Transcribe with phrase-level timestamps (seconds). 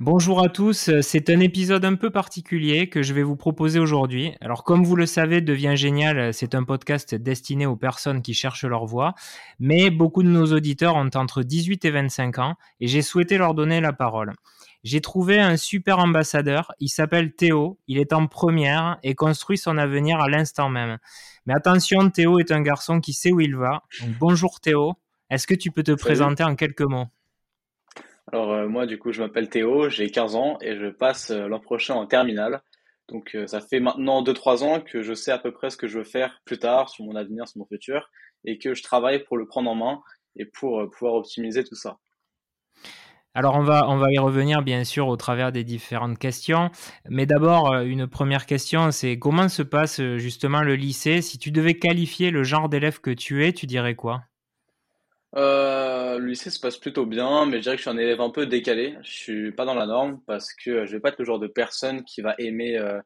[0.00, 4.32] Bonjour à tous, c'est un épisode un peu particulier que je vais vous proposer aujourd'hui.
[4.40, 8.64] Alors comme vous le savez, Devient Génial, c'est un podcast destiné aux personnes qui cherchent
[8.64, 9.14] leur voie,
[9.60, 13.54] mais beaucoup de nos auditeurs ont entre 18 et 25 ans et j'ai souhaité leur
[13.54, 14.32] donner la parole.
[14.82, 19.78] J'ai trouvé un super ambassadeur, il s'appelle Théo, il est en première et construit son
[19.78, 20.98] avenir à l'instant même.
[21.46, 23.84] Mais attention, Théo est un garçon qui sait où il va.
[24.18, 24.94] bonjour Théo,
[25.30, 27.06] est-ce que tu peux te présenter en quelques mots?
[28.34, 31.46] Alors euh, moi du coup je m'appelle Théo, j'ai 15 ans et je passe euh,
[31.46, 32.62] l'an prochain en terminale.
[33.08, 35.86] Donc euh, ça fait maintenant 2-3 ans que je sais à peu près ce que
[35.86, 38.10] je veux faire plus tard sur mon avenir, sur mon futur
[38.44, 40.00] et que je travaille pour le prendre en main
[40.34, 41.98] et pour pouvoir optimiser tout ça.
[43.34, 46.72] Alors on va, on va y revenir bien sûr au travers des différentes questions.
[47.08, 51.22] Mais d'abord, une première question, c'est comment se passe justement le lycée?
[51.22, 54.24] Si tu devais qualifier le genre d'élève que tu es, tu dirais quoi?
[55.36, 58.30] Euh, le se passe plutôt bien, mais je dirais que je suis un élève un
[58.30, 58.96] peu décalé.
[59.02, 61.48] Je suis pas dans la norme parce que je vais pas être le genre de
[61.48, 63.00] personne qui va aimer euh,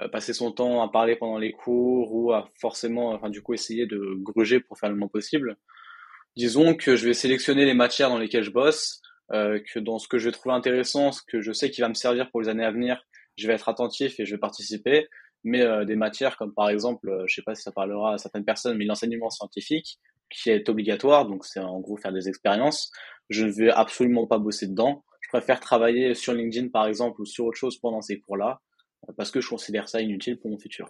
[0.00, 3.54] euh, passer son temps à parler pendant les cours ou à forcément, enfin du coup,
[3.54, 5.56] essayer de gruger pour faire le moins possible.
[6.36, 9.00] Disons que je vais sélectionner les matières dans lesquelles je bosse,
[9.32, 11.88] euh, que dans ce que je vais trouver intéressant, ce que je sais qui va
[11.88, 13.04] me servir pour les années à venir,
[13.36, 15.08] je vais être attentif et je vais participer.
[15.44, 18.44] Mais euh, des matières comme par exemple, je sais pas si ça parlera à certaines
[18.44, 19.98] personnes, mais l'enseignement scientifique,
[20.30, 22.90] qui est obligatoire, donc c'est en gros faire des expériences.
[23.30, 25.04] Je ne vais absolument pas bosser dedans.
[25.20, 28.60] Je préfère travailler sur LinkedIn par exemple ou sur autre chose pendant ces cours-là,
[29.16, 30.88] parce que je considère ça inutile pour mon futur.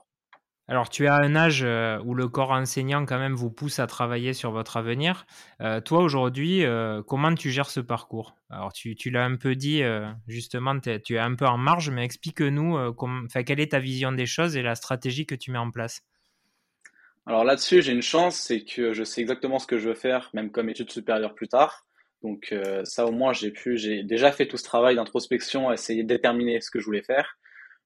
[0.69, 3.87] Alors, tu as un âge euh, où le corps enseignant, quand même, vous pousse à
[3.87, 5.25] travailler sur votre avenir.
[5.61, 8.35] Euh, toi, aujourd'hui, euh, comment tu gères ce parcours?
[8.51, 9.83] Alors, tu, l'as un peu dit,
[10.27, 12.95] justement, tu es un peu en marge, mais explique-nous
[13.45, 16.03] quelle est ta vision des choses et la stratégie que tu mets en place?
[17.27, 20.31] Alors là-dessus, j'ai une chance, c'est que je sais exactement ce que je veux faire,
[20.33, 21.87] même comme études supérieures plus tard.
[22.23, 26.71] Donc ça au moins j'ai déjà fait tout ce travail d'introspection, essayer de déterminer ce
[26.71, 27.37] que je voulais faire.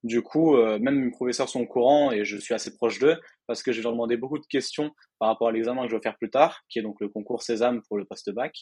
[0.02, 3.20] Du coup, euh, même mes professeurs sont au courant et je suis assez proche d'eux
[3.46, 5.96] parce que je vais leur demander beaucoup de questions par rapport à l'examen que je
[5.96, 8.54] vais faire plus tard, qui est donc le concours Sésame pour le post-bac.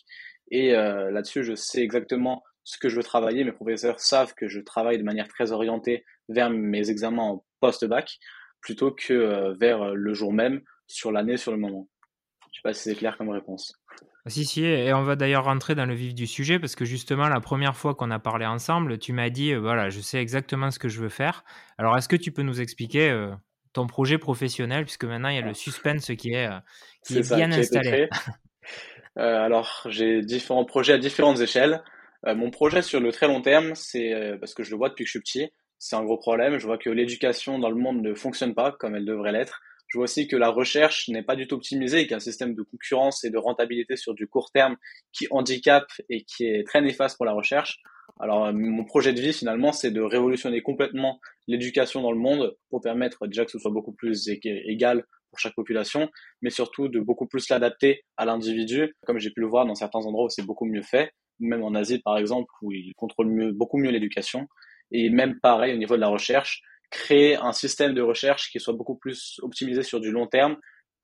[0.51, 3.45] Et euh, là-dessus, je sais exactement ce que je veux travailler.
[3.45, 8.19] Mes professeurs savent que je travaille de manière très orientée vers mes examens en post-bac
[8.61, 11.89] plutôt que euh, vers le jour même, sur l'année, sur le moment.
[12.53, 13.73] Je sais pas si c'est clair comme réponse.
[14.27, 17.29] Si, si, et on va d'ailleurs rentrer dans le vif du sujet parce que justement,
[17.29, 20.71] la première fois qu'on a parlé ensemble, tu m'as dit, euh, voilà, je sais exactement
[20.71, 21.45] ce que je veux faire.
[21.79, 23.29] Alors, est-ce que tu peux nous expliquer
[23.73, 26.49] ton projet professionnel puisque maintenant il y a le suspense qui est,
[27.07, 28.09] qui est, bien installé
[29.17, 31.83] Alors, j'ai différents projets à différentes échelles.
[32.27, 35.09] mon projet sur le très long terme, c'est parce que je le vois depuis que
[35.09, 36.59] je suis petit, c'est un gros problème.
[36.59, 39.61] Je vois que l'éducation dans le monde ne fonctionne pas comme elle devrait l'être.
[39.89, 42.19] Je vois aussi que la recherche n'est pas du tout optimisée et qu'il y a
[42.19, 44.77] un système de concurrence et de rentabilité sur du court terme
[45.13, 47.81] qui handicape et qui est très néfaste pour la recherche.
[48.21, 52.57] Alors, euh, mon projet de vie, finalement, c'est de révolutionner complètement l'éducation dans le monde
[52.69, 56.09] pour permettre déjà que ce soit beaucoup plus égal pour chaque population,
[56.43, 60.01] mais surtout de beaucoup plus l'adapter à l'individu, comme j'ai pu le voir dans certains
[60.01, 63.53] endroits où c'est beaucoup mieux fait, même en Asie par exemple, où ils contrôlent mieux,
[63.53, 64.49] beaucoup mieux l'éducation
[64.91, 68.75] et même pareil au niveau de la recherche, créer un système de recherche qui soit
[68.75, 70.57] beaucoup plus optimisé sur du long terme,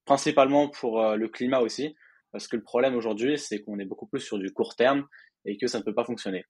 [0.05, 1.95] principalement pour euh, le climat aussi,
[2.33, 5.07] parce que le problème aujourd'hui, c'est qu'on est beaucoup plus sur du court terme
[5.45, 6.45] et que ça ne peut pas fonctionner.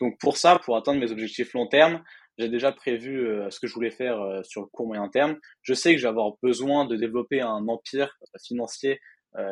[0.00, 2.02] Donc pour ça, pour atteindre mes objectifs long terme,
[2.38, 5.36] j'ai déjà prévu euh, ce que je voulais faire euh, sur le court moyen terme.
[5.62, 9.00] Je sais que je vais avoir besoin de développer un empire financier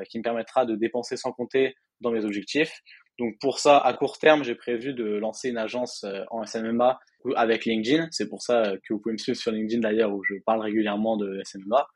[0.09, 2.73] qui me permettra de dépenser sans compter dans mes objectifs.
[3.19, 6.99] Donc pour ça, à court terme, j'ai prévu de lancer une agence en SMMA
[7.37, 8.09] avec LinkedIn.
[8.11, 11.17] C'est pour ça que vous pouvez me suivre sur LinkedIn d'ailleurs où je parle régulièrement
[11.17, 11.87] de SMA.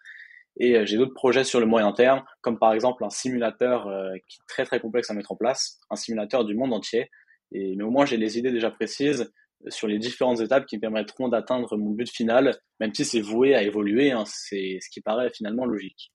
[0.59, 4.13] Et euh, j'ai d'autres projets sur le moyen terme, comme par exemple un simulateur euh,
[4.29, 7.11] qui est très très complexe à mettre en place, un simulateur du monde entier.
[7.53, 9.33] Et, mais au moins j'ai les idées déjà précises
[9.69, 13.55] sur les différentes étapes qui me permettront d'atteindre mon but final, même si c'est voué
[13.55, 16.13] à évoluer, hein, c'est ce qui paraît finalement logique.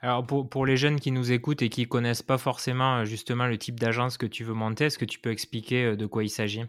[0.00, 3.78] Alors pour, les jeunes qui nous écoutent et qui connaissent pas forcément justement le type
[3.78, 6.64] d'agence que tu veux monter, est-ce que tu peux expliquer euh, de quoi il s'agit?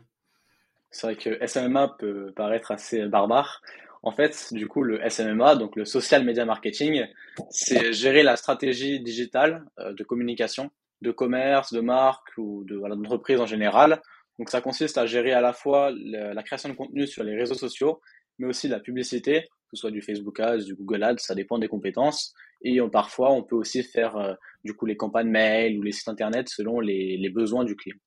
[0.92, 3.62] C'est vrai que SMMA peut paraître assez barbare.
[4.04, 7.06] En fait, du coup, le SMMA, donc le Social Media Marketing,
[7.50, 10.71] c'est gérer la stratégie digitale euh, de communication,
[11.01, 14.01] de commerce, de marque ou de d'entreprise en général.
[14.39, 17.56] Donc, ça consiste à gérer à la fois la, création de contenu sur les réseaux
[17.56, 18.01] sociaux,
[18.39, 21.57] mais aussi la publicité, que ce soit du Facebook Ads, du Google Ads, ça dépend
[21.60, 22.34] des compétences.
[22.62, 26.07] Et parfois, on peut aussi faire euh, du coup les campagnes mail ou les sites
[26.07, 27.98] internet selon les, les besoins du client.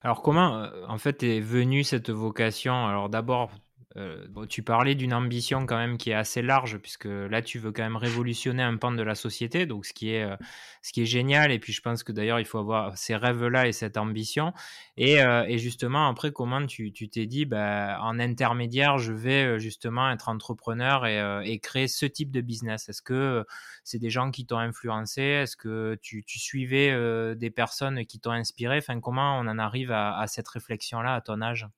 [0.00, 3.50] Alors comment, euh, en fait, est venue cette vocation Alors d'abord,
[3.96, 7.70] euh, tu parlais d'une ambition quand même qui est assez large, puisque là, tu veux
[7.70, 10.36] quand même révolutionner un pan de la société, donc ce qui est, euh,
[10.82, 11.52] ce qui est génial.
[11.52, 14.52] Et puis, je pense que d'ailleurs, il faut avoir ces rêves-là et cette ambition.
[14.96, 20.10] Et, euh, et justement, après, comment tu t'es dit, bah, en intermédiaire, je vais justement
[20.10, 22.88] être entrepreneur et, créer ce type de business?
[22.88, 23.44] Est-ce que
[23.84, 25.22] c'est des gens qui t'ont influencé?
[25.22, 28.78] Est-ce que tu, tu suivais des personnes qui t'ont inspiré?
[28.78, 31.68] Enfin, comment on en arrive à cette réflexion-là à ton âge?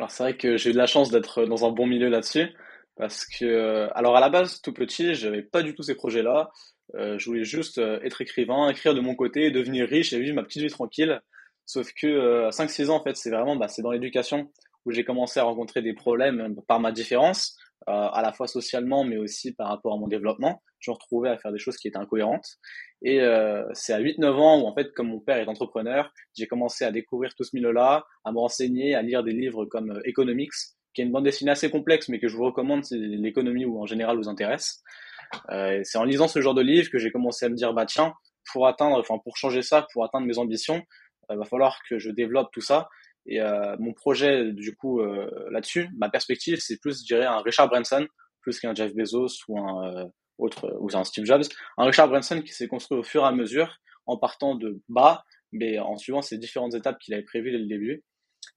[0.00, 2.48] Alors c'est vrai que j'ai eu de la chance d'être dans un bon milieu là-dessus,
[2.96, 6.50] parce que, euh, alors à la base, tout petit, j'avais pas du tout ces projets-là.
[6.94, 10.36] Euh, je voulais juste euh, être écrivain, écrire de mon côté, devenir riche et vivre
[10.36, 11.20] ma petite vie tranquille.
[11.66, 14.50] Sauf que à 5-6 ans, en fait, c'est vraiment, bah, c'est dans l'éducation
[14.86, 19.16] où j'ai commencé à rencontrer des problèmes par ma différence, à la fois socialement, mais
[19.16, 20.62] aussi par rapport à mon développement.
[20.80, 22.58] Je me retrouvais à faire des choses qui étaient incohérentes.
[23.02, 26.46] Et euh, c'est à 8-9 ans où, en fait, comme mon père est entrepreneur, j'ai
[26.46, 30.00] commencé à découvrir tout ce milieu-là, à me renseigner, à lire des livres comme euh,
[30.04, 30.52] Economics,
[30.94, 33.80] qui est une bande dessinée assez complexe, mais que je vous recommande si l'économie ou
[33.80, 34.82] en général vous intéresse.
[35.50, 37.86] Euh, c'est en lisant ce genre de livre que j'ai commencé à me dire, bah
[37.86, 38.12] tiens,
[38.52, 40.82] pour atteindre, enfin pour changer ça, pour atteindre mes ambitions,
[41.30, 42.88] il va falloir que je développe tout ça.
[43.26, 47.40] Et euh, mon projet, du coup, euh, là-dessus, ma perspective, c'est plus, je dirais, un
[47.42, 48.06] Richard Branson,
[48.40, 51.44] plus qu'un Jeff Bezos ou un autre, ou un Steve Jobs,
[51.76, 53.76] un Richard Branson qui s'est construit au fur et à mesure
[54.06, 57.66] en partant de bas, mais en suivant ces différentes étapes qu'il avait prévues dès le
[57.66, 58.02] début.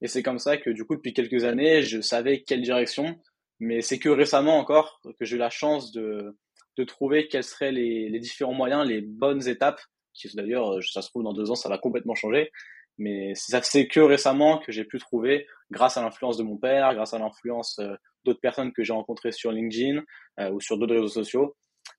[0.00, 3.20] Et c'est comme ça que du coup, depuis quelques années, je savais quelle direction,
[3.60, 6.36] mais c'est que récemment encore que j'ai eu la chance de,
[6.76, 9.80] de trouver quels seraient les, les différents moyens, les bonnes étapes,
[10.14, 12.50] qui d'ailleurs, ça se trouve, dans deux ans, ça va complètement changer.
[12.98, 16.94] Mais ça c'est que récemment que j'ai pu trouver, grâce à l'influence de mon père,
[16.94, 17.94] grâce à l'influence euh,
[18.24, 20.02] d'autres personnes que j'ai rencontrées sur LinkedIn
[20.40, 21.56] euh, ou sur d'autres réseaux sociaux,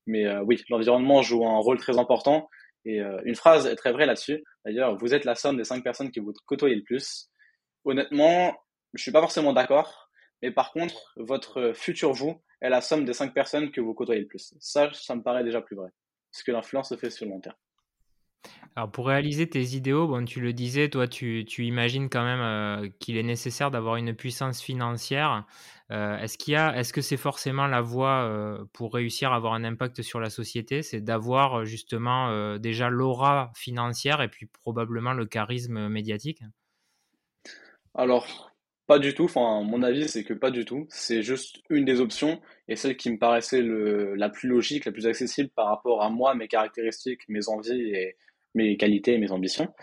[0.07, 2.50] mais euh, oui, l'environnement joue un rôle très important.
[2.86, 4.44] Et euh, une phrase est très vraie là-dessus.
[4.63, 7.30] D'ailleurs, vous êtes la somme des cinq personnes qui vous côtoyez le plus.
[7.83, 8.56] Honnêtement,
[8.94, 10.09] je suis pas forcément d'accord.
[10.41, 14.21] Mais par contre, votre futur vous est la somme des cinq personnes que vous côtoyez
[14.21, 14.53] le plus.
[14.59, 15.89] Ça, ça me paraît déjà plus vrai.
[16.31, 17.56] Parce que l'influence se fait sur le long terme.
[18.77, 22.89] Alors pour réaliser tes idéaux, bon, tu le disais, toi tu, imagines quand même euh,
[23.00, 25.45] qu'il est nécessaire d'avoir une puissance financière.
[25.92, 29.53] Euh, est-ce qu'il y est-ce que c'est forcément la voie euh, pour réussir à avoir
[29.53, 35.25] un impact sur la société, c'est d'avoir justement déjà l'aura financière et puis probablement le
[35.25, 36.44] charisme médiatique?
[37.94, 38.51] Alors
[38.88, 39.24] pas du tout.
[39.24, 40.86] Enfin, mon avis c'est que pas du tout.
[40.89, 45.07] C'est juste une des options et celle qui me paraissait la plus logique, la plus
[45.07, 48.18] accessible par rapport à moi, mes caractéristiques, mes envies et
[48.55, 49.73] mes qualités et mes ambitions.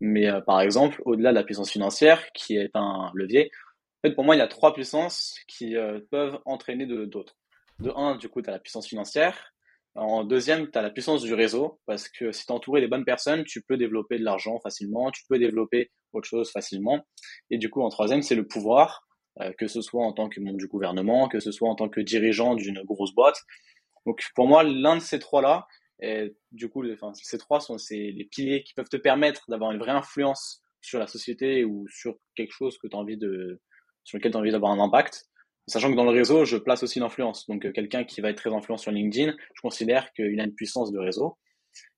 [0.00, 3.50] Mais euh, par exemple, au-delà de la puissance financière, qui est un levier,
[4.02, 7.36] en fait, pour moi, il y a trois puissances qui euh, peuvent entraîner d'autres.
[7.78, 9.52] De, un, du coup, tu as la puissance financière.
[9.94, 12.88] En deuxième, tu as la puissance du réseau, parce que si tu es entouré des
[12.88, 17.00] bonnes personnes, tu peux développer de l'argent facilement, tu peux développer autre chose facilement.
[17.50, 19.06] Et du coup, en troisième, c'est le pouvoir,
[19.40, 21.88] euh, que ce soit en tant que membre du gouvernement, que ce soit en tant
[21.88, 23.40] que dirigeant d'une grosse boîte.
[24.06, 25.66] Donc pour moi, l'un de ces trois-là,
[26.00, 29.92] et du coup, ces trois sont les piliers qui peuvent te permettre d'avoir une vraie
[29.92, 33.60] influence sur la société ou sur quelque chose que envie de,
[34.02, 35.26] sur lequel tu as envie d'avoir un impact.
[35.66, 37.46] Sachant que dans le réseau, je place aussi l'influence.
[37.46, 40.54] Donc, euh, quelqu'un qui va être très influent sur LinkedIn, je considère qu'il a une
[40.54, 41.38] puissance de réseau.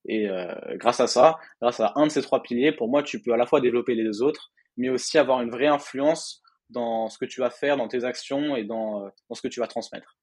[0.08, 3.20] Et euh, grâce à ça, grâce à un de ces trois piliers, pour moi, tu
[3.20, 7.08] peux à la fois développer les deux autres, mais aussi avoir une vraie influence dans
[7.08, 9.58] ce que tu vas faire, dans tes actions et dans, euh, dans ce que tu
[9.58, 10.16] vas transmettre.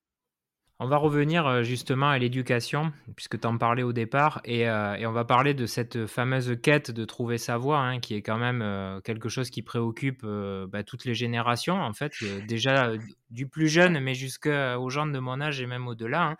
[0.80, 5.06] On va revenir euh, justement à l'éducation, puisque tu en parlais au départ, euh, et,
[5.06, 8.40] on va parler de cette fameuse quête de trouver sa voie, hein, qui est quand
[8.40, 12.14] même euh, quelque chose qui préoccupe bah, toutes les générations, en fait,
[12.48, 12.92] déjà
[13.30, 16.36] du plus jeune, mais jusqu'aux gens de mon âge et même au-delà.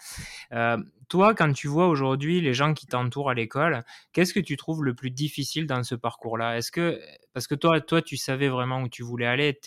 [0.52, 0.84] Hein.
[1.10, 4.84] toi, quand tu vois aujourd'hui les gens qui t'entourent à l'école, qu'est-ce que tu trouves
[4.84, 6.58] le plus difficile dans ce parcours-là?
[6.58, 7.00] Est-ce que,
[7.34, 9.60] parce que toi, toi, tu savais vraiment où tu voulais aller,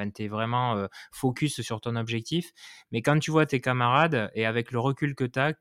[0.00, 2.52] Enfin, tu es vraiment focus sur ton objectif.
[2.90, 5.54] Mais quand tu vois tes camarades et avec le recul que tu as,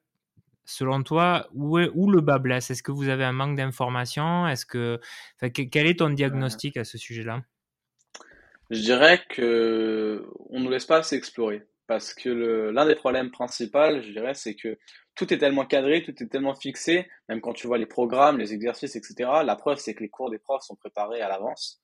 [0.69, 2.69] selon toi, où, est, où le bas blesse?
[2.69, 4.99] Est-ce que vous avez un manque d'informations Est-ce que,
[5.39, 7.41] quel est ton diagnostic à ce sujet-là?
[8.69, 12.29] Je dirais que on nous laisse pas s'explorer parce que
[12.69, 14.77] l'un des problèmes principaux, je dirais, c'est que
[15.15, 18.53] tout est tellement cadré, tout est tellement fixé, même quand tu vois les programmes, les
[18.53, 19.27] exercices, etc.
[19.43, 21.81] La preuve, c'est que les cours des profs sont préparés à l'avance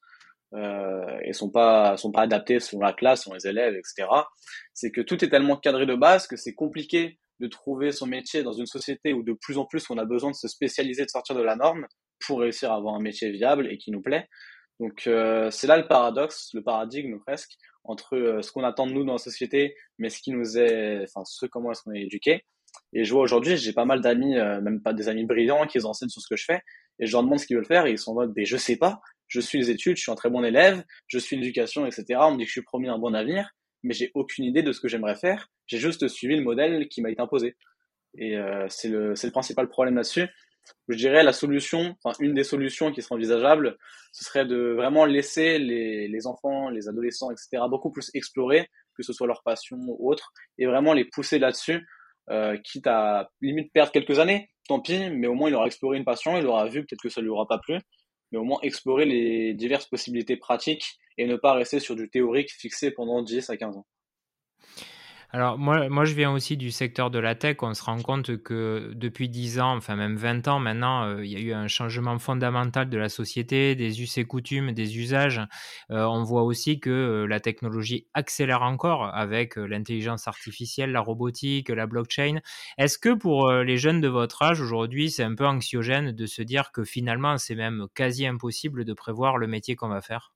[0.55, 4.07] euh, et sont pas sont pas adaptés selon la classe, selon les élèves, etc.
[4.73, 8.43] C'est que tout est tellement cadré de base que c'est compliqué de trouver son métier
[8.43, 11.09] dans une société où de plus en plus on a besoin de se spécialiser, de
[11.09, 11.85] sortir de la norme
[12.25, 14.27] pour réussir à avoir un métier viable et qui nous plaît.
[14.79, 17.51] Donc euh, c'est là le paradoxe, le paradigme presque
[17.83, 21.03] entre euh, ce qu'on attend de nous dans la société, mais ce qui nous est,
[21.03, 22.45] enfin ce comment est-ce qu'on est éduqué.
[22.93, 26.09] Et je vois aujourd'hui, j'ai pas mal d'amis, même pas des amis brillants, qui enseignent
[26.09, 26.61] sur ce que je fais,
[26.99, 28.57] et je leur demande ce qu'ils veulent faire, et ils sont en mode, mais je
[28.57, 31.85] sais pas, je suis les études, je suis un très bon élève, je suis l'éducation,
[31.85, 32.19] etc.
[32.21, 33.49] On me dit que je suis promis un bon avenir,
[33.83, 35.49] mais j'ai aucune idée de ce que j'aimerais faire.
[35.67, 37.55] J'ai juste suivi le modèle qui m'a été imposé.
[38.17, 40.27] Et euh, c'est le, principal problème là-dessus.
[40.87, 43.77] Je dirais la solution, enfin une des solutions qui serait envisageable,
[44.11, 49.03] ce serait de vraiment laisser les, les enfants, les adolescents, etc., beaucoup plus explorer, que
[49.03, 51.85] ce soit leur passion ou autre, et vraiment les pousser là-dessus,
[52.31, 55.97] euh, quitte à limite perdre quelques années, tant pis, mais au moins il aura exploré
[55.97, 57.77] une passion, il aura vu, peut-être que ça lui aura pas plu,
[58.35, 62.51] mais au moins explorer les diverses possibilités pratiques et ne pas rester sur du théorique
[62.51, 63.87] fixé pendant 10 à 15 ans.
[65.35, 67.57] Alors moi, moi, je viens aussi du secteur de la tech.
[67.61, 71.29] On se rend compte que depuis 10 ans, enfin même 20 ans maintenant, euh, il
[71.29, 75.41] y a eu un changement fondamental de la société, des us et coutumes, des usages.
[75.91, 81.67] Euh, on voit aussi que euh, la technologie accélère encore avec l'intelligence artificielle, la robotique,
[81.67, 82.39] la blockchain.
[82.77, 86.43] Est-ce que pour les jeunes de votre âge aujourd'hui, c'est un peu anxiogène de se
[86.43, 90.31] dire que finalement, c'est même quasi impossible de prévoir le métier qu'on va faire?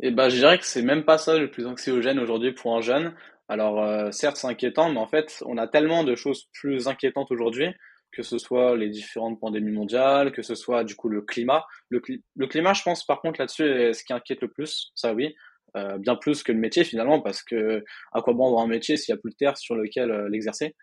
[0.00, 2.80] Eh ben, je dirais que c'est même pas ça le plus anxiogène aujourd'hui pour un
[2.80, 3.14] jeune.
[3.48, 7.30] Alors, euh, certes, c'est inquiétant, mais en fait, on a tellement de choses plus inquiétantes
[7.30, 7.68] aujourd'hui,
[8.12, 11.64] que ce soit les différentes pandémies mondiales, que ce soit du coup le climat.
[11.90, 12.00] Le,
[12.46, 15.34] climat, je pense, par contre, là-dessus, est ce qui inquiète le plus, ça oui,
[15.76, 18.96] euh, bien plus que le métier finalement, parce que à quoi bon avoir un métier
[18.96, 20.74] s'il n'y a plus de terre sur lequel euh, l'exercer?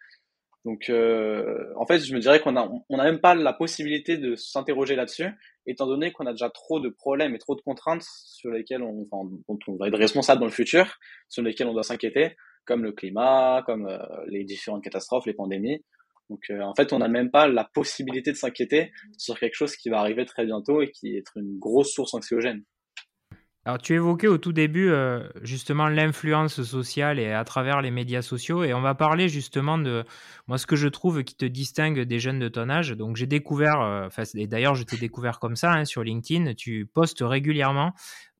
[0.63, 4.17] Donc, euh, en fait, je me dirais qu'on a, on n'a même pas la possibilité
[4.17, 5.29] de s'interroger là-dessus,
[5.65, 9.59] étant donné qu'on a déjà trop de problèmes et trop de contraintes sur lesquelles dont
[9.67, 10.97] on va être responsable dans le futur,
[11.29, 15.83] sur lesquelles on doit s'inquiéter, comme le climat, comme euh, les différentes catastrophes, les pandémies.
[16.31, 19.75] Donc, euh, en fait, on n'a même pas la possibilité de s'inquiéter sur quelque chose
[19.75, 22.63] qui va arriver très bientôt et qui est une grosse source anxiogène.
[23.65, 28.21] Alors, tu évoquais au tout début euh, justement l'influence sociale et à travers les médias
[28.21, 30.05] sociaux, et on va parler justement de
[30.47, 32.91] moi ce que je trouve qui te distingue des jeunes de ton âge.
[32.91, 36.53] Donc, j'ai découvert, euh, et d'ailleurs, je t'ai découvert comme ça hein, sur LinkedIn.
[36.53, 37.91] Tu postes régulièrement,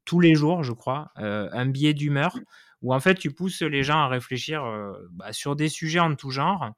[0.05, 2.39] tous les jours, je crois, un billet d'humeur
[2.81, 4.63] où en fait tu pousses les gens à réfléchir
[5.11, 6.71] bah, sur des sujets en tout genre.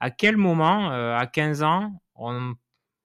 [0.00, 1.92] À quel moment, à 15 ans,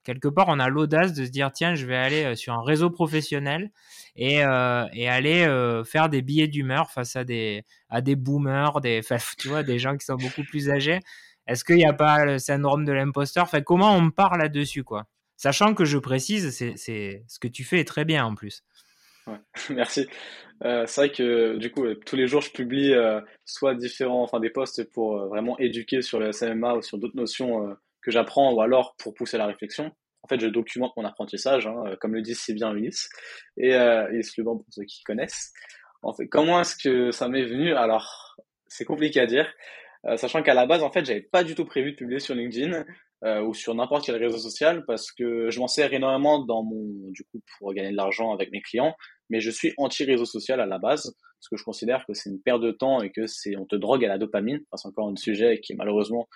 [0.06, 2.64] quelque part, on a l'audace de se dire tiens, je vais aller euh, sur un
[2.64, 3.72] réseau professionnel
[4.16, 9.02] et, euh, aller euh, faire des billets d'humeur face à des, à des boomers, des,
[9.38, 11.00] tu vois, des gens qui sont beaucoup plus âgés.
[11.48, 13.44] Est-ce qu'il n'y a pas le syndrome de l'imposteur?
[13.44, 15.06] Enfin, Comment on parle là-dessus quoi?
[15.36, 18.64] Sachant que je précise, c'est ce que tu fais est très bien en plus.
[19.70, 20.08] Merci.
[20.62, 22.94] C'est vrai que du coup, tous les jours, je publie
[23.44, 27.76] soit différents, enfin des posts pour vraiment éduquer sur le SMA ou sur d'autres notions
[28.02, 29.92] que j'apprends ou alors pour pousser la réflexion.
[30.26, 33.10] En fait, je documente mon apprentissage, hein, comme le dit si bien Ulysse,
[33.58, 35.54] et euh, Ulysse Leban pour ceux qui connaissent.
[36.02, 37.76] En fait, comment est-ce que ça m'est venu?
[37.76, 38.36] Alors,
[38.68, 39.48] c'est compliqué à dire,
[40.06, 42.34] euh, sachant qu'à la base, en fait, j'avais pas du tout prévu de publier sur
[42.34, 42.86] LinkedIn
[43.26, 47.10] euh, ou sur n'importe quel réseau social parce que je m'en sers énormément dans mon,
[47.10, 48.96] du coup, pour gagner de l'argent avec mes clients,
[49.30, 52.42] mais je suis anti-réseau social à la base parce que je considère que c'est une
[52.42, 54.60] perte de temps et que c'est on te drogue à la dopamine.
[54.76, 56.28] c'est encore un sujet qui est malheureusement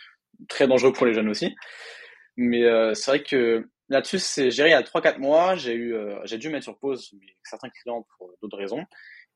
[0.47, 1.55] très dangereux pour les jeunes aussi.
[2.37, 5.55] Mais euh, c'est vrai que là-dessus, c'est géré il y a 3-4 mois.
[5.55, 7.11] J'ai eu, euh, j'ai dû mettre sur pause
[7.43, 8.83] certains clients pour d'autres raisons.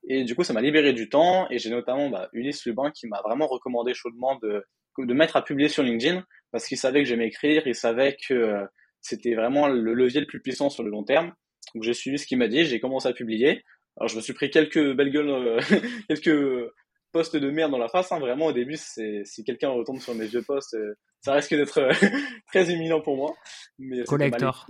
[0.07, 1.47] Et du coup, ça m'a libéré du temps.
[1.49, 4.63] Et j'ai notamment bah, Ulysse Lubin qui m'a vraiment recommandé chaudement de,
[4.97, 7.63] de mettre à publier sur LinkedIn parce qu'il savait que j'aimais écrire.
[7.65, 8.65] Il savait que euh,
[9.01, 11.33] c'était vraiment le levier le plus puissant sur le long terme.
[11.75, 12.63] Donc j'ai suivi ce qu'il m'a dit.
[12.63, 13.65] J'ai commencé à publier.
[13.97, 15.59] Alors je me suis pris quelques belles gueules,
[16.07, 16.71] quelques
[17.13, 18.11] poste de merde dans la face.
[18.11, 18.19] Hein.
[18.19, 21.77] Vraiment, au début, c'est si quelqu'un retombe sur mes vieux posts, euh, ça risque d'être
[21.77, 21.91] euh,
[22.47, 23.33] très imminent pour moi.
[23.79, 24.67] Mais Collector.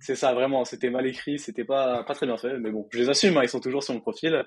[0.00, 0.64] C'est ça, vraiment.
[0.64, 2.58] C'était mal écrit, c'était pas pas très bien fait.
[2.58, 3.36] Mais bon, je les assume.
[3.36, 4.44] Hein, ils sont toujours sur mon profil.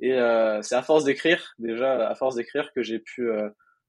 [0.00, 3.28] Et euh, c'est à force d'écrire, déjà à force d'écrire, que j'ai pu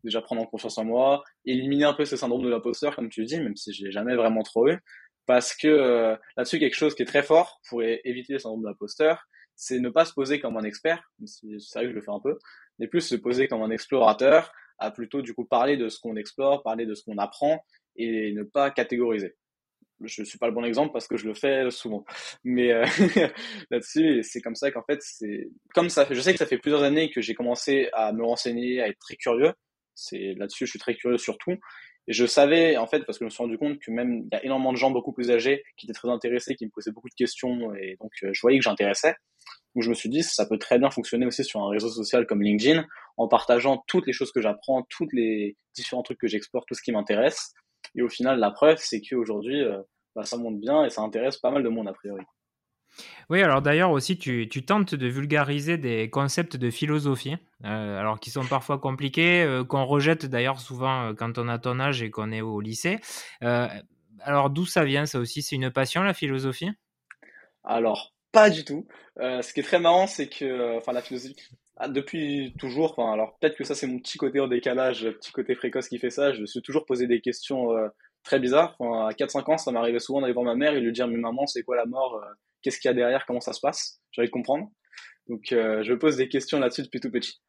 [0.08, 3.24] déjà prendre en confiance en moi, éliminer un peu ce syndrome de l'imposteur, comme tu
[3.26, 4.78] dis, même si je l'ai jamais vraiment trop eu.
[5.26, 9.28] Parce que là-dessus, quelque chose qui est très fort pour éviter le syndrome de l'imposteur,
[9.58, 12.22] c'est ne pas se poser comme un expert, c'est vrai que je le fais un
[12.22, 12.38] peu,
[12.80, 16.16] mais plus se poser comme un explorateur, à plutôt du coup parler de ce qu'on
[16.16, 17.64] explore, parler de ce qu'on apprend
[17.96, 19.36] et ne pas catégoriser.
[20.02, 22.06] Je suis pas le bon exemple parce que je le fais souvent,
[22.44, 22.86] mais euh,
[23.72, 26.06] là-dessus c'est comme ça qu'en fait c'est comme ça.
[26.12, 29.00] Je sais que ça fait plusieurs années que j'ai commencé à me renseigner, à être
[29.00, 29.54] très curieux.
[29.98, 31.56] C'est là-dessus je suis très curieux surtout.
[32.08, 34.30] Et je savais, en fait, parce que je me suis rendu compte que même il
[34.32, 36.92] y a énormément de gens beaucoup plus âgés qui étaient très intéressés, qui me posaient
[36.92, 39.16] beaucoup de questions, et donc euh, je voyais que j'intéressais.
[39.76, 42.26] Donc je me suis dit, ça peut très bien fonctionner aussi sur un réseau social
[42.26, 42.86] comme LinkedIn,
[43.18, 46.82] en partageant toutes les choses que j'apprends, tous les différents trucs que j'explore, tout ce
[46.82, 47.54] qui m'intéresse.
[47.96, 49.82] Et au final, la preuve, c'est qu'aujourd'hui, euh,
[50.16, 52.24] bah, ça monte bien et ça intéresse pas mal de monde a priori.
[53.30, 57.36] Oui, alors d'ailleurs aussi, tu, tentes de vulgariser des concepts de philosophie,
[57.66, 61.80] euh, alors qui sont parfois compliqués, euh, qu'on rejette d'ailleurs souvent quand on a ton
[61.80, 63.00] âge et qu'on est au lycée.
[63.42, 65.42] alors d'où ça vient ça aussi?
[65.42, 66.72] C'est une passion la philosophie?
[67.64, 68.86] Alors pas du tout.
[69.20, 71.36] Euh, ce qui est très marrant, c'est que, euh, enfin, la philosophie,
[71.78, 75.32] ah, depuis toujours, enfin, alors peut-être que ça c'est mon petit côté en décalage, petit
[75.32, 77.88] côté précoce qui fait ça, je me suis toujours posé des questions euh,
[78.24, 78.76] très bizarres.
[78.80, 81.18] Enfin, à 4-5 ans, ça m'arrivait souvent d'aller voir ma mère et lui dire Mais
[81.18, 82.28] maman, c'est quoi la mort euh,
[82.68, 84.70] Qu'est-ce qu'il y a derrière Comment ça se passe J'ai envie de comprendre.
[85.30, 87.40] Donc euh, je pose des questions là-dessus depuis tout petit.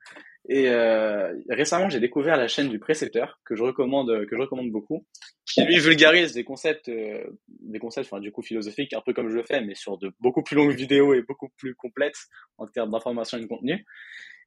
[0.48, 4.70] Et euh, récemment, j'ai découvert la chaîne du précepteur que je recommande, que je recommande
[4.70, 5.04] beaucoup,
[5.44, 9.34] qui lui vulgarise des concepts, euh, des concepts, du coup philosophiques, un peu comme je
[9.34, 12.92] le fais, mais sur de beaucoup plus longues vidéos et beaucoup plus complètes en termes
[12.92, 13.84] d'information et de contenu.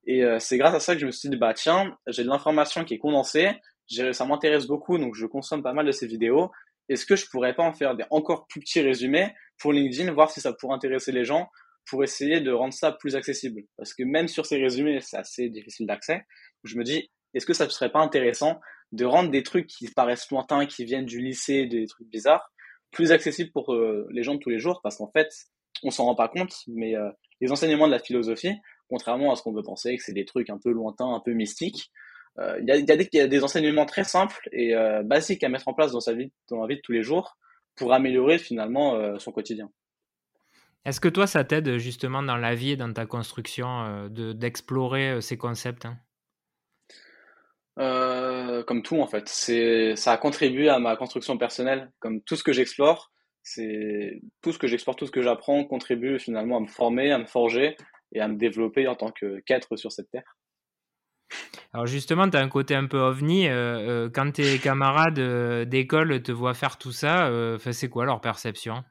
[0.07, 2.29] Et euh, c'est grâce à ça que je me suis dit bah tiens, j'ai de
[2.29, 3.49] l'information qui est condensée,
[4.13, 6.49] ça m'intéresse beaucoup, donc je consomme pas mal de ces vidéos.
[6.91, 10.29] Est-ce que je pourrais pas en faire des encore plus petits résumés pour LinkedIn, voir
[10.29, 11.49] si ça pourrait intéresser les gens
[11.89, 13.61] pour essayer de rendre ça plus accessible?
[13.77, 16.25] Parce que même sur ces résumés, c'est assez difficile d'accès.
[16.65, 18.59] Je me dis, est-ce que ça ne serait pas intéressant
[18.91, 22.51] de rendre des trucs qui paraissent lointains, qui viennent du lycée, des trucs bizarres,
[22.91, 24.81] plus accessibles pour euh, les gens de tous les jours?
[24.83, 25.29] Parce qu'en fait,
[25.83, 28.53] on s'en rend pas compte, mais euh, les enseignements de la philosophie,
[28.89, 31.31] contrairement à ce qu'on peut penser, que c'est des trucs un peu lointains, un peu
[31.31, 31.89] mystiques,
[32.37, 34.73] il y, a, y, a des enseignements très simples et
[35.03, 37.37] basiques à mettre en place dans sa vie, dans la vie de tous les jours
[37.75, 39.69] pour améliorer finalement son quotidien.
[40.83, 44.33] Est-ce que toi, ça t'aide justement dans la vie et dans ta construction euh, de,
[44.33, 45.97] d'explorer euh, ces concepts hein?
[47.79, 51.91] Euh, Comme tout en fait, c'est ça a contribué à ma construction personnelle.
[51.99, 53.11] Comme tout ce que j'explore,
[53.43, 57.19] c'est tout ce que j'explore, tout ce que j'apprends contribue finalement à me former, à
[57.19, 57.77] me forger
[58.11, 60.35] et à me développer en tant que qu'être sur cette terre.
[61.73, 63.47] Alors justement, tu as un côté un peu ovni.
[64.13, 65.19] quand tes camarades
[65.69, 67.31] d'école te voient faire tout ça,
[67.71, 68.83] c'est quoi leur perception?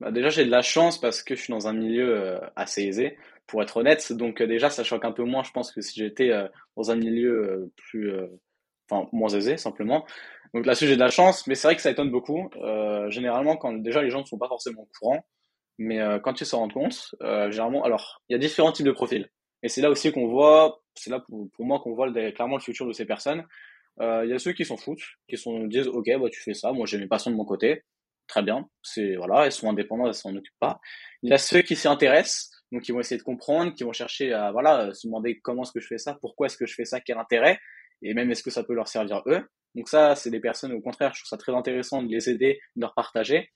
[0.00, 2.82] Bah déjà, j'ai de la chance parce que je suis dans un milieu euh, assez
[2.82, 3.16] aisé,
[3.46, 4.12] pour être honnête.
[4.12, 6.90] Donc euh, déjà, ça choque un peu moins, je pense, que si j'étais euh, dans
[6.90, 8.12] un milieu plus,
[8.90, 10.04] enfin, moins aisé, simplement.
[10.54, 12.50] Donc là-dessus, j'ai de la chance, mais c'est vrai que ça étonne beaucoup.
[13.08, 15.26] généralement, quand déjà les gens ne sont pas forcément au courant,
[15.78, 19.28] mais quand ils se rendent compte, généralement, alors, il y a différents types de profils.
[19.62, 22.86] Et c'est là aussi qu'on voit, c'est là pour, moi qu'on voit clairement le futur
[22.86, 23.44] de ces personnes.
[24.00, 26.72] Il y a ceux qui s'en foutent, qui sont, disent, ok, bah, tu fais ça,
[26.72, 27.82] moi j'ai mes passions de mon côté,
[28.26, 28.68] très bien.
[28.82, 30.80] C'est voilà, elles sont indépendantes, elles s'en occupent pas.
[31.22, 33.92] Il y a ceux qui s'y intéressent, donc qui vont essayer de comprendre, qui vont
[33.92, 36.74] chercher à voilà se demander comment est-ce que je fais ça, pourquoi est-ce que je
[36.74, 37.58] fais ça, quel intérêt,
[38.02, 39.48] et même est-ce que ça peut leur servir eux.
[39.74, 42.60] Donc ça, c'est des personnes au contraire, je trouve ça très intéressant de les aider,
[42.76, 43.50] de leur partager.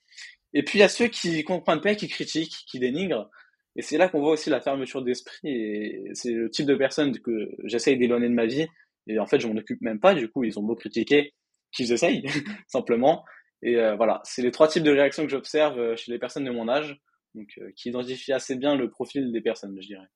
[0.53, 3.29] Et puis il y a ceux qui comprennent pas, qui critiquent, qui dénigrent.
[3.75, 6.03] Et c'est là qu'on voit aussi la fermeture d'esprit.
[6.13, 8.67] C'est le type de personnes que j'essaye d'éloigner de ma vie.
[9.07, 10.13] Et en fait, je m'en occupe même pas.
[10.13, 11.33] Du coup, ils ont beau critiquer,
[11.71, 12.23] qu'ils essayent
[12.67, 13.23] simplement.
[13.63, 16.45] Et euh, voilà, c'est les trois types de réactions que j'observe euh, chez les personnes
[16.45, 16.97] de mon âge,
[17.35, 20.07] donc euh, qui identifient assez bien le profil des personnes, je dirais.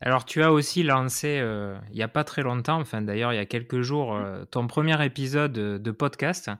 [0.00, 1.42] Alors, tu as aussi lancé,
[1.90, 4.14] il n'y a pas très longtemps, enfin d'ailleurs il y a quelques jours,
[4.50, 6.50] ton premier épisode de podcast,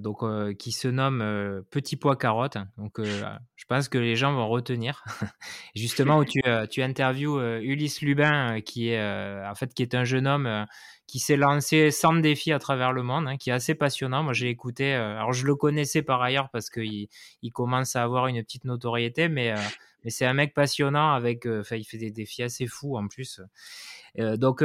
[0.00, 0.22] donc,
[0.58, 2.58] qui se nomme Petit pois carotte.
[2.76, 2.98] Donc,
[3.56, 5.04] je pense que les gens vont retenir.
[5.74, 6.40] Justement, où tu,
[6.70, 10.66] tu interviews Ulysse Lubin, qui est en fait qui est un jeune homme
[11.10, 14.22] qui s'est lancé sans défi à travers le monde, hein, qui est assez passionnant.
[14.22, 14.94] Moi, j'ai écouté.
[14.94, 17.08] Euh, alors, je le connaissais par ailleurs parce qu'il
[17.42, 19.56] il commence à avoir une petite notoriété, mais, euh,
[20.04, 21.46] mais c'est un mec passionnant avec.
[21.46, 23.40] Euh, il fait des défis assez fous en plus.
[24.16, 24.62] donc,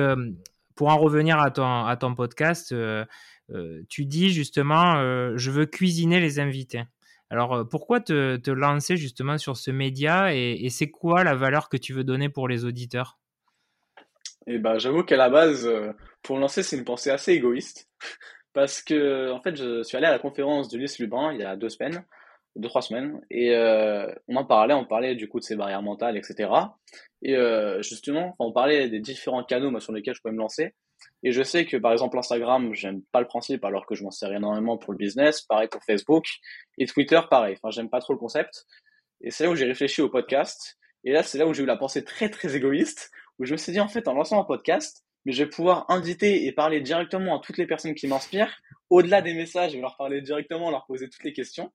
[0.75, 2.75] pour en revenir à ton, à ton podcast,
[3.89, 4.95] tu dis justement,
[5.37, 6.83] je veux cuisiner les invités.
[7.29, 11.93] Alors, pourquoi te, lancer justement sur ce média et, c'est quoi la valeur que tu
[11.93, 13.17] veux donner pour les auditeurs?
[14.47, 15.69] Et ben, j'avoue qu'à la base,
[16.21, 17.89] pour lancer, c'est une pensée assez égoïste.
[18.53, 21.43] Parce que, en fait, je suis allé à la conférence de Luis Lubin il y
[21.43, 22.05] a deux semaines,
[22.55, 23.53] deux, trois semaines, et
[24.27, 26.49] on en parlait, on parlait du coup de ses barrières mentales, etc.
[27.21, 27.35] Et
[27.81, 30.73] justement, on parlait des différents canaux sur lesquels je pouvais me lancer.
[31.23, 34.11] Et je sais que, par exemple, Instagram, j'aime pas le principe alors que je m'en
[34.11, 35.41] sers énormément pour le business.
[35.41, 36.25] Pareil pour Facebook.
[36.77, 37.55] Et Twitter, pareil.
[37.57, 38.65] Enfin, j'aime pas trop le concept.
[39.21, 40.77] Et c'est là où j'ai réfléchi au podcast.
[41.03, 43.57] Et là, c'est là où j'ai eu la pensée très, très égoïste où je me
[43.57, 46.81] suis dit, en fait, en lançant un podcast, mais je vais pouvoir inviter et parler
[46.81, 48.55] directement à toutes les personnes qui m'inspirent.
[48.89, 51.71] Au-delà des messages, je vais leur parler directement, leur poser toutes les questions.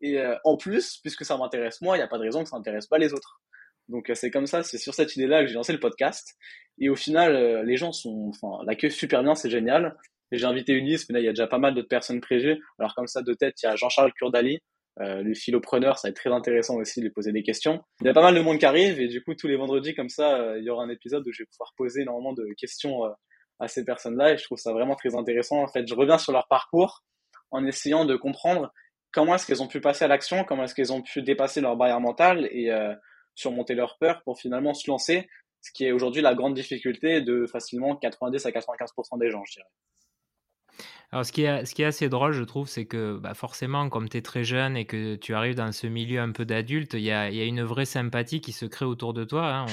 [0.00, 2.48] Et euh, en plus, puisque ça m'intéresse moi, il n'y a pas de raison que
[2.48, 3.40] ça n'intéresse pas les autres.
[3.88, 6.36] Donc euh, c'est comme ça, c'est sur cette idée-là que j'ai lancé le podcast.
[6.78, 9.96] Et au final, euh, les gens sont, enfin, l'accueil super bien, c'est génial.
[10.30, 12.62] Et j'ai invité Ulysse, mais là il y a déjà pas mal d'autres personnes prévues.
[12.78, 14.60] Alors comme ça de tête, il y a Jean-Charles Curdali,
[15.00, 17.82] euh, le philopreneur, ça va être très intéressant aussi de lui poser des questions.
[18.00, 19.94] Il y a pas mal de monde qui arrive et du coup tous les vendredis
[19.94, 22.46] comme ça, euh, il y aura un épisode où je vais pouvoir poser énormément de
[22.58, 23.10] questions euh,
[23.58, 25.62] à ces personnes-là et je trouve ça vraiment très intéressant.
[25.62, 27.04] En fait, je reviens sur leur parcours
[27.50, 28.70] en essayant de comprendre
[29.12, 31.76] comment est-ce qu'elles ont pu passer à l'action, comment est-ce qu'elles ont pu dépasser leur
[31.76, 32.70] barrière mentale et
[33.34, 35.28] surmonter leur peur pour finalement se lancer,
[35.60, 39.54] ce qui est aujourd'hui la grande difficulté de facilement 90 à 95% des gens, je
[39.54, 39.68] dirais.
[41.14, 44.22] Alors, ce qui, est, assez drôle, je trouve, c'est que bah, forcément, comme tu es
[44.22, 47.28] très jeune et que tu arrives dans ce milieu un peu d'adulte, il y a,
[47.28, 49.52] une vraie sympathie qui se crée autour de toi.
[49.52, 49.66] Hein.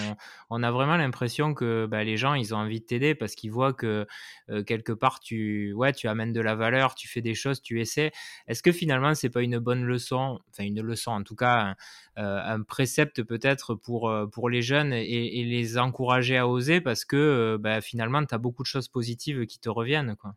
[0.50, 3.52] On, a vraiment l'impression que bah, les gens, ils ont envie de t'aider parce qu'ils
[3.54, 4.06] voient que
[4.50, 7.80] euh, quelque part, tu, ouais, tu amènes de la valeur, tu fais des choses, tu
[7.80, 8.12] essaies.
[8.48, 11.74] Est-ce que finalement, c'est pas une bonne leçon, enfin une leçon, en tout cas,
[12.18, 17.06] un, euh, précepte peut-être pour, euh, les jeunes et, et, les encourager à oser parce
[17.06, 20.18] que bah, finalement, tu as beaucoup de choses positives qui te reviennent.
[20.18, 20.34] Quoi?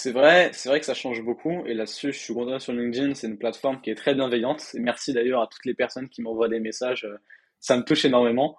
[0.00, 1.66] C'est vrai, c'est vrai que ça change beaucoup.
[1.66, 3.14] Et là-dessus, je suis content sur LinkedIn.
[3.14, 4.62] C'est une plateforme qui est très bienveillante.
[4.74, 7.04] Merci d'ailleurs à toutes les personnes qui m'envoient des messages.
[7.04, 7.18] Euh,
[7.58, 8.56] ça me touche énormément.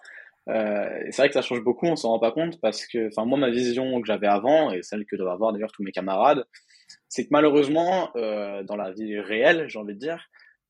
[0.49, 1.85] Euh, et c'est vrai que ça change beaucoup.
[1.85, 4.83] On s'en rend pas compte parce que, enfin, moi, ma vision que j'avais avant et
[4.83, 6.45] celle que doivent avoir d'ailleurs tous mes camarades,
[7.07, 10.21] c'est que malheureusement, euh, dans la vie réelle, j'ai envie de dire,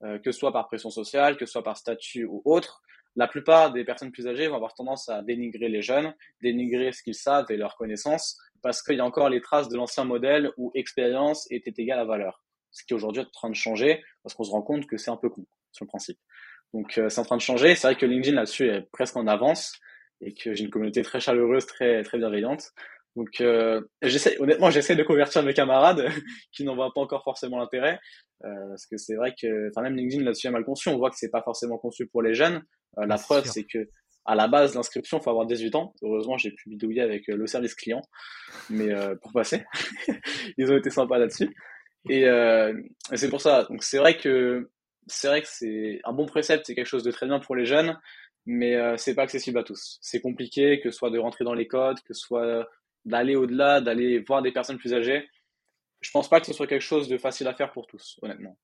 [0.03, 2.84] euh, que ce soit par pression sociale, que ce soit par statut ou autre,
[3.15, 7.04] la plupart des personnes plus âgées vont avoir tendance à dénigrer les jeunes, dénigrer ce
[7.04, 10.52] qu'ils savent et leurs connaissances, parce qu'il y a encore les traces de l'ancien modèle
[10.58, 12.43] où expérience était égale à valeur.
[12.72, 15.12] Ce qui aujourd'hui est en train de changer, parce qu'on se rend compte que c'est
[15.12, 16.19] un peu con, sur le principe.
[16.74, 17.76] Donc euh, c'est en train de changer.
[17.76, 19.80] C'est vrai que LinkedIn là-dessus est presque en avance
[20.22, 22.72] et que j'ai une communauté très chaleureuse, très très bienveillante.
[23.15, 26.08] Donc euh, j'essaie, honnêtement, j'essaie de convertir mes camarades
[26.52, 28.00] qui n'en voient pas encore forcément l'intérêt,
[28.45, 30.89] euh, parce que c'est vrai que, enfin même LinkedIn là-dessus est mal conçu.
[30.89, 32.63] On voit que c'est pas forcément conçu pour les jeunes.
[32.98, 33.89] Euh, la preuve, c'est que
[34.26, 35.93] à la base, l'inscription, il faut avoir 18 ans.
[36.04, 38.02] Heureusement, j'ai pu bidouiller avec euh, le service client,
[38.69, 39.63] mais euh, pour passer,
[40.58, 41.56] ils ont été sympas là-dessus.
[42.10, 42.80] Et, euh,
[43.12, 43.63] et c'est pour ça.
[43.63, 44.69] Donc c'est vrai que
[45.08, 47.65] c'est vrai que c'est un bon précepte, c'est quelque chose de très bien pour les
[47.65, 47.98] jeunes,
[48.45, 49.98] mais euh, c'est pas accessible à tous.
[50.02, 52.67] C'est compliqué, que ce soit de rentrer dans les codes, que ce soit
[53.10, 55.28] d'aller au-delà, d'aller voir des personnes plus âgées.
[56.02, 58.58] Je pense pas que ce soit quelque chose de facile à faire pour tous, honnêtement.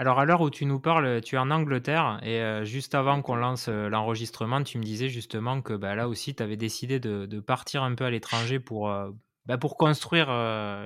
[0.00, 3.20] Alors à l'heure où tu nous parles, tu es en Angleterre et euh, juste avant
[3.20, 7.00] qu'on lance euh, l'enregistrement, tu me disais justement que bah, là aussi tu avais décidé
[7.00, 9.10] de, partir un peu à l'étranger pour, euh,
[9.46, 10.28] bah, pour construire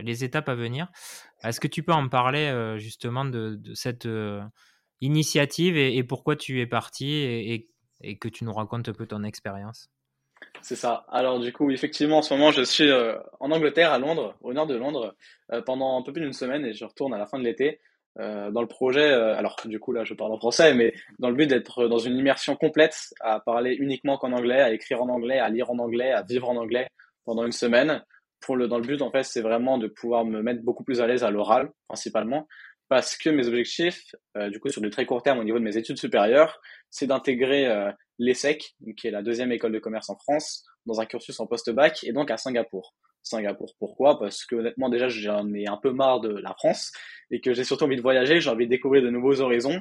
[0.03, 0.89] les étapes à venir.
[1.43, 4.09] Est-ce que tu peux en parler justement de, cette
[5.03, 7.69] initiative et, pourquoi tu es parti et,
[8.19, 9.91] que tu nous racontes un peu ton expérience?
[10.61, 11.05] C'est ça.
[11.11, 12.91] Alors du coup, effectivement, en ce moment, je suis
[13.41, 15.15] en Angleterre, à Londres, au nord de Londres,
[15.67, 17.81] pendant un peu plus d'une semaine et je retourne à la fin de l'été.
[18.19, 21.31] Euh, dans le projet, euh, alors du coup là je parle en français, mais dans
[21.31, 25.09] le but d'être dans une immersion complète, à parler uniquement qu'en anglais, à écrire en
[25.09, 26.89] anglais, à lire en anglais, à vivre en anglais
[27.25, 28.05] pendant une semaine.
[28.41, 31.01] Pour le, dans le but en fait, c'est vraiment de pouvoir me mettre beaucoup plus
[31.01, 32.49] à l'aise à l'oral principalement,
[32.93, 35.65] parce que mes objectifs, euh, du coup sur du très court terme au niveau de
[35.65, 40.19] mes études supérieures, c'est d'intégrer euh, l'ESSEC, qui est la deuxième école de commerce en
[40.19, 42.95] France, dans un cursus en post-bac et donc à Singapour.
[43.23, 43.73] Singapour.
[43.79, 44.19] Pourquoi?
[44.19, 46.93] Parce que honnêtement déjà j'en ai un peu marre de la France
[47.31, 49.81] et que j'ai surtout envie de voyager, j'ai envie de découvrir de nouveaux horizons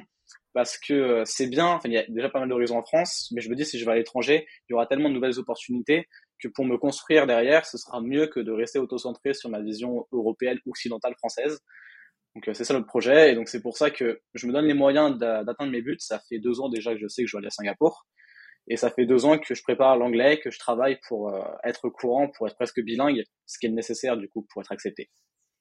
[0.54, 3.42] parce que euh, c'est bien, il y a déjà pas mal d'horizons en France, mais
[3.42, 6.08] je me dis si je vais à l'étranger, il y aura tellement de nouvelles opportunités
[6.38, 10.06] que pour me construire derrière, ce sera mieux que de rester auto-centré sur ma vision
[10.12, 11.60] européenne, occidentale, française.
[12.34, 14.66] Donc euh, c'est ça notre projet et donc c'est pour ça que je me donne
[14.66, 15.96] les moyens d'atteindre mes buts.
[15.98, 18.06] Ça fait deux ans déjà que je sais que je vais aller à Singapour
[18.68, 21.88] et ça fait deux ans que je prépare l'anglais, que je travaille pour euh, être
[21.88, 25.10] courant, pour être presque bilingue, ce qui est nécessaire du coup pour être accepté.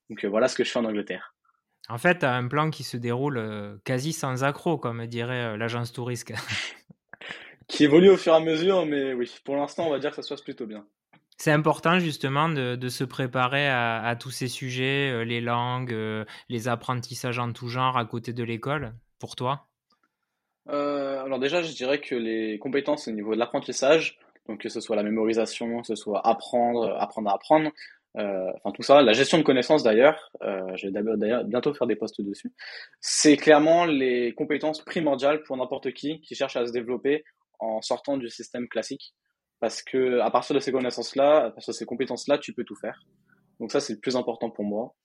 [0.09, 1.33] Donc euh, voilà ce que je fais en Angleterre.
[1.89, 5.57] En fait, tu as un plan qui se déroule euh, quasi sans accroc, comme dirait
[5.57, 6.31] l'agence touriste.
[7.67, 10.17] qui évolue au fur et à mesure, mais oui, pour l'instant, on va dire que
[10.17, 10.85] ça se passe plutôt bien.
[11.41, 16.67] C'est important justement de, se préparer à, tous ces sujets, euh, les langues, euh, les
[16.67, 19.65] apprentissages en tout genre à côté de l'école, pour toi?
[20.69, 24.79] Euh, Alors déjà, je dirais que les compétences au niveau de l'apprentissage, donc que ce
[24.81, 27.71] soit la mémorisation, que ce soit apprendre, apprendre à apprendre,
[28.13, 32.21] enfin tout ça, la gestion de connaissances d'ailleurs, je vais d'ailleurs bientôt faire des posts
[32.21, 32.53] dessus,
[32.99, 37.23] c'est clairement les compétences primordiales pour n'importe qui qui cherche à se développer
[37.57, 39.15] en sortant du système classique
[39.61, 42.75] parce que à partir de ces connaissances-là, à partir de ces compétences-là, tu peux tout
[42.75, 43.05] faire.
[43.59, 44.95] Donc ça, c'est le plus important pour moi.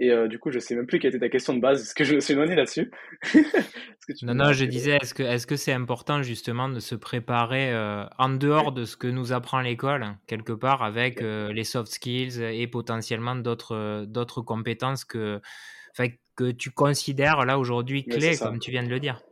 [0.00, 1.80] Et euh, du coup, je sais même plus quelle était ta question de base.
[1.80, 2.90] Est-ce que je me suis éloigné là-dessus
[4.22, 8.04] Non, non, je disais, est-ce que est-ce que c'est important justement de se préparer euh,
[8.18, 12.42] en dehors de ce que nous apprend l'école, quelque part, avec euh, les soft skills
[12.42, 15.40] et potentiellement d'autres d'autres compétences que,
[16.34, 19.22] que tu considères là aujourd'hui clés, comme tu viens de le dire?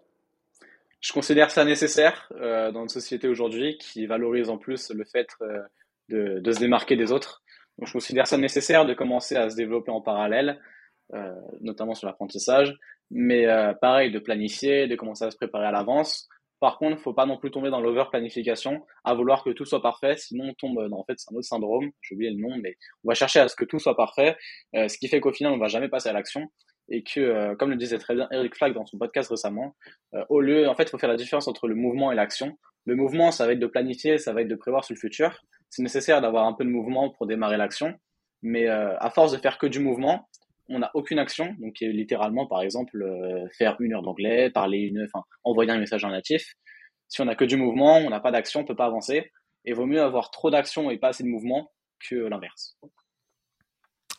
[1.00, 5.28] Je considère ça nécessaire euh, dans une société aujourd'hui qui valorise en plus le fait
[5.42, 5.62] euh,
[6.08, 7.42] de, de, se démarquer des autres.
[7.78, 10.60] Donc, je considère ça nécessaire de commencer à se développer en parallèle,
[11.14, 12.76] euh, notamment sur l'apprentissage,
[13.10, 16.28] mais euh, pareil de planifier, de commencer à se préparer à l'avance.
[16.60, 19.80] Par contre, il faut pas non plus tomber dans l'over-planification, à vouloir que tout soit
[19.80, 22.56] parfait, sinon on tombe dans en fait c'est un autre syndrome, j'ai oublié le nom,
[22.60, 24.36] mais on va chercher à ce que tout soit parfait,
[24.74, 26.50] euh, ce qui fait qu'au final on va jamais passer à l'action
[26.88, 29.76] et que, euh, comme le disait très bien Eric Flack dans son podcast récemment,
[30.14, 32.58] euh, au lieu, en fait, il faut faire la différence entre le mouvement et l'action.
[32.86, 35.42] Le mouvement, ça va être de planifier, ça va être de prévoir sur le futur.
[35.68, 37.94] C'est nécessaire d'avoir un peu de mouvement pour démarrer l'action,
[38.42, 40.26] Mais à force de faire que du mouvement,
[40.70, 41.54] on n'a aucune action.
[41.58, 43.04] Donc littéralement, par exemple,
[43.58, 46.54] faire une heure d'anglais, parler une, enfin envoyer un message en natif.
[47.08, 49.30] Si on n'a que du mouvement, on n'a pas d'action, on peut pas avancer.
[49.66, 51.70] Et vaut mieux avoir trop d'action et pas assez de mouvement
[52.08, 52.78] que l'inverse.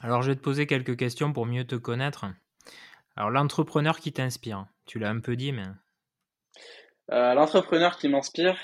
[0.01, 2.25] Alors, je vais te poser quelques questions pour mieux te connaître.
[3.19, 5.65] Alors, l'entrepreneur qui t'inspire, tu l'as un peu dit, mais.
[7.11, 8.57] Euh, l'entrepreneur qui m'inspire,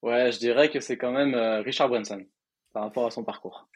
[0.00, 2.24] ouais, je dirais que c'est quand même euh, Richard Branson,
[2.72, 3.68] par rapport à son parcours.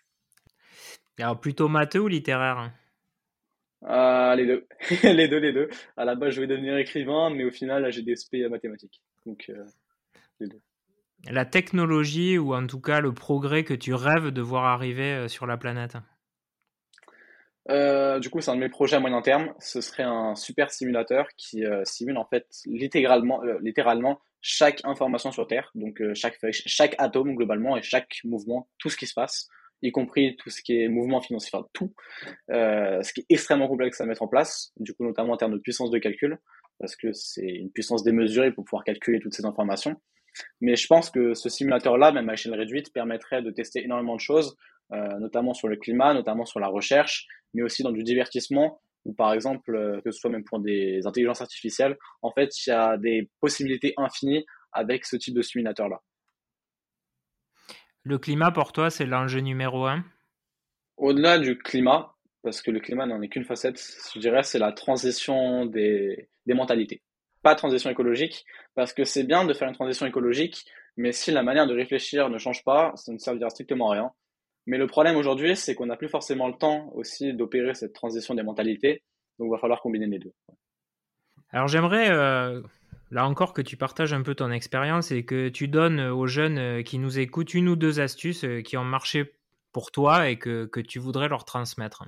[1.19, 2.71] Alors, plutôt matheux ou littéraire
[3.83, 4.69] euh, Les deux.
[5.03, 5.69] les deux, les deux.
[5.97, 9.03] À la base, je vais devenir écrivain, mais au final, j'ai des SP mathématiques.
[9.27, 9.51] Donc,
[10.39, 10.61] les deux.
[11.29, 15.49] La technologie, ou en tout cas le progrès que tu rêves de voir arriver sur
[15.49, 15.97] la planète?
[17.71, 19.55] Euh, du coup, c'est un de mes projets à moyen terme.
[19.59, 25.31] Ce serait un super simulateur qui euh, simule en fait littéralement, euh, littéralement chaque information
[25.31, 29.47] sur Terre, donc chaque chaque atome globalement et chaque mouvement, tout ce qui se passe,
[29.83, 31.95] y compris tout ce qui est mouvement financier, enfin tout,
[32.49, 34.73] ce qui est extrêmement complexe à mettre en place.
[34.79, 36.39] Du coup, notamment en termes de puissance de calcul,
[36.81, 39.95] parce que c'est une puissance démesurée pour pouvoir calculer toutes ces informations.
[40.61, 44.21] Mais je pense que ce simulateur-là, même à échelle réduite, permettrait de tester énormément de
[44.21, 48.81] choses, euh, notamment sur le climat, notamment sur la recherche, mais aussi dans du divertissement,
[49.05, 52.71] ou par exemple, euh, que ce soit même pour des intelligences artificielles, en fait, il
[52.71, 56.01] y a des possibilités infinies avec ce type de simulateur-là.
[58.05, 60.05] Le climat, pour toi, c'est l'enjeu numéro un?
[60.97, 63.81] Au-delà du climat, parce que le climat n'en est qu'une facette,
[64.15, 67.03] je dirais, c'est la transition des, des mentalités.
[67.43, 70.65] Pas transition écologique, parce que c'est bien de faire une transition écologique,
[70.97, 74.13] mais si la manière de réfléchir ne change pas, ça ne servira strictement à rien.
[74.67, 78.35] Mais le problème aujourd'hui, c'est qu'on n'a plus forcément le temps aussi d'opérer cette transition
[78.35, 79.03] des mentalités.
[79.39, 80.33] Donc, il va falloir combiner les deux.
[81.51, 82.63] Alors, j'aimerais, euh,
[83.11, 86.59] là encore, que tu partages un peu ton expérience et que tu donnes aux jeunes
[86.59, 89.33] euh, qui nous écoutent une ou deux astuces euh, qui ont marché
[89.73, 92.05] pour toi et que, que tu voudrais leur transmettre.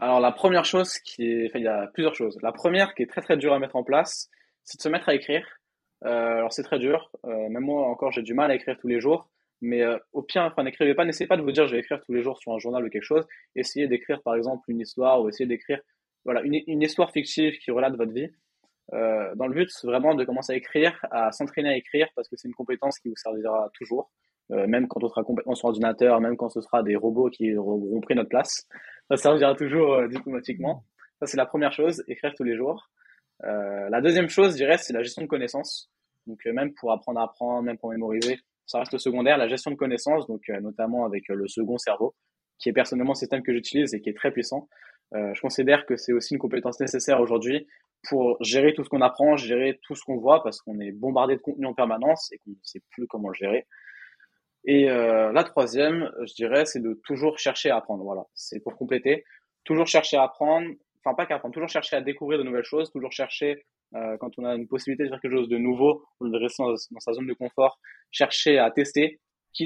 [0.00, 1.46] Alors, la première chose qui est.
[1.46, 2.38] Enfin, il y a plusieurs choses.
[2.42, 4.30] La première qui est très très dure à mettre en place,
[4.64, 5.46] c'est de se mettre à écrire.
[6.02, 7.10] alors, c'est très dur.
[7.24, 9.28] même moi, encore, j'ai du mal à écrire tous les jours.
[9.60, 12.00] Mais euh, au pire, enfin, n'écrivez pas, n'essayez pas de vous dire je vais écrire
[12.04, 13.26] tous les jours sur un journal ou quelque chose.
[13.56, 15.80] Essayez d'écrire par exemple une histoire ou essayez d'écrire
[16.24, 18.28] voilà, une, une, histoire fictive qui relate votre vie.
[18.94, 22.36] Euh, dans le but vraiment de commencer à écrire, à s'entraîner à écrire parce que
[22.36, 24.10] c'est une compétence qui vous servira toujours,
[24.50, 27.54] euh, même quand on sera complètement sur ordinateur, même quand ce sera des robots qui
[27.56, 28.66] auront pris notre place,
[29.10, 30.84] ça servira toujours euh, diplomatiquement.
[31.20, 32.90] Ça c'est la première chose, écrire tous les jours.
[33.44, 35.90] Euh, la deuxième chose, je dirais, c'est la gestion de connaissances.
[36.26, 39.70] Donc même pour apprendre à apprendre, même pour mémoriser, ça reste le secondaire, la gestion
[39.70, 42.14] de connaissances, donc euh, notamment avec euh, le second cerveau,
[42.58, 44.68] qui est personnellement un système que j'utilise et qui est très puissant.
[45.14, 47.66] Euh, je considère que c'est aussi une compétence nécessaire aujourd'hui
[48.08, 51.34] pour gérer tout ce qu'on apprend, gérer tout ce qu'on voit, parce qu'on est bombardé
[51.34, 53.66] de contenu en permanence et qu'on ne sait plus comment le gérer.
[54.64, 58.04] Et la troisième, je dirais, c'est de toujours chercher à apprendre.
[58.04, 59.24] Voilà, c'est pour compléter.
[59.64, 60.68] Toujours chercher à apprendre,
[61.02, 64.30] enfin pas qu'à apprendre, toujours chercher à découvrir de nouvelles choses, toujours chercher euh, quand
[64.38, 67.12] on a une possibilité de faire quelque chose de nouveau, on de rester dans, sa
[67.12, 67.78] zone de confort,
[68.10, 69.20] chercher à tester,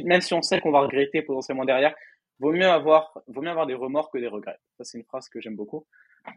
[0.04, 1.94] même si on sait qu'on va regretter potentiellement derrière,
[2.38, 4.58] vaut mieux avoir, vaut mieux avoir des remords que des regrets.
[4.78, 5.86] Ça, c'est une phrase que j'aime beaucoup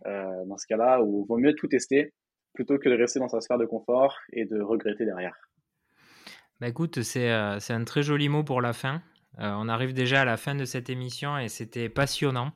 [0.08, 2.14] euh, dans ce cas-là, où vaut mieux tout tester
[2.54, 5.36] plutôt que de rester dans sa sphère de confort et de regretter derrière.
[6.60, 9.02] Bah écoute, c'est euh, un très joli mot pour la fin.
[9.40, 12.52] Euh, on arrive déjà à la fin de cette émission et c'était passionnant.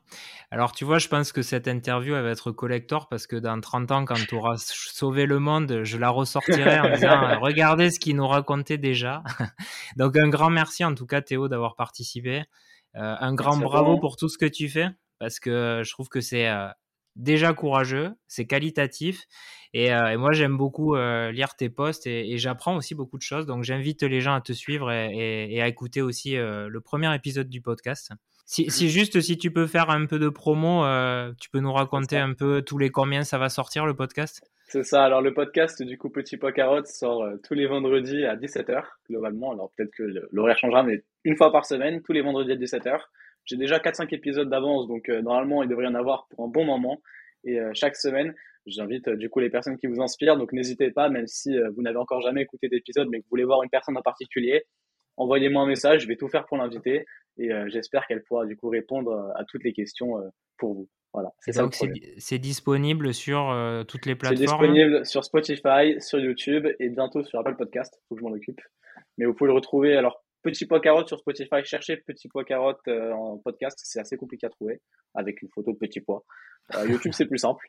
[0.50, 3.60] Alors tu vois, je pense que cette interview elle va être collector parce que dans
[3.60, 8.00] 30 ans, quand tu auras sauvé le monde, je la ressortirai en disant regardez ce
[8.00, 9.22] qu'il nous racontait déjà.
[9.96, 12.44] Donc un grand merci en tout cas Théo d'avoir participé.
[12.96, 14.88] Euh, un grand bravo pour tout ce que tu fais
[15.18, 16.68] parce que je trouve que c'est euh,
[17.16, 19.26] déjà courageux, c'est qualitatif.
[19.72, 23.46] Et, euh, moi, j'aime beaucoup euh, lire tes posts et, j'apprends aussi beaucoup de choses.
[23.46, 27.48] Donc, j'invite les gens à te suivre et, à écouter aussi euh, le premier épisode
[27.48, 28.10] du podcast.
[28.46, 30.82] Si, juste, si tu peux faire un peu de promo,
[31.40, 34.42] tu peux nous raconter un peu tous les combien ça va sortir le podcast?
[34.66, 35.04] C'est ça.
[35.04, 39.52] Alors, le podcast, du coup, Petit Pois Carotte sort tous les vendredis à 17h, globalement.
[39.52, 42.98] Alors, peut-être que l'horaire changera, mais une fois par semaine, tous les vendredis à 17h.
[43.44, 46.48] J'ai déjà 4-5 épisodes d'avance, donc euh, normalement, il devrait y en avoir pour un
[46.48, 47.02] bon moment.
[47.44, 48.34] Et euh, chaque semaine,
[48.66, 50.36] j'invite euh, du coup les personnes qui vous inspirent.
[50.36, 53.44] Donc n'hésitez pas, même si vous n'avez encore jamais écouté d'épisode, mais que vous voulez
[53.44, 54.64] voir une personne en particulier,
[55.16, 56.02] envoyez-moi un message.
[56.02, 57.06] Je vais tout faire pour l'inviter
[57.38, 60.16] et j'espère qu'elle pourra du coup répondre à toutes les questions
[60.58, 60.88] pour vous.
[61.14, 61.68] Voilà, c'est ça.
[62.18, 63.54] C'est disponible sur
[63.88, 64.36] toutes les plateformes.
[64.36, 67.98] C'est disponible sur Spotify, sur YouTube et bientôt sur Apple Podcast.
[68.08, 68.60] Faut que je m'en occupe.
[69.16, 72.80] Mais vous pouvez le retrouver alors Petit pois carotte sur Spotify, cherchez Petit pois carotte
[72.88, 74.80] euh, en podcast, c'est assez compliqué à trouver
[75.14, 76.24] avec une photo de petit pois.
[76.74, 77.66] Euh, YouTube c'est plus simple,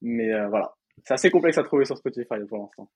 [0.00, 0.72] mais euh, voilà,
[1.04, 2.90] c'est assez complexe à trouver sur Spotify pour l'instant.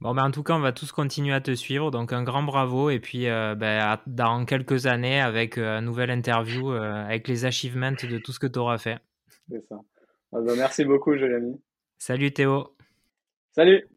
[0.00, 1.90] Bon, ben, en tout cas, on va tous continuer à te suivre.
[1.90, 2.90] Donc, un grand bravo.
[2.90, 8.30] Et puis, ben, dans quelques années, avec une nouvelle interview, avec les achievements de tout
[8.30, 8.98] ce que tu auras fait.
[9.48, 9.80] C'est ça.
[10.34, 11.58] Ah ben, merci beaucoup, Jérémy.
[11.96, 12.76] Salut Théo.
[13.52, 13.88] Salut.